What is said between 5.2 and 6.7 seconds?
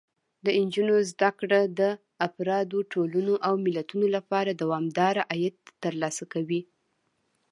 عاید ترلاسه کوي.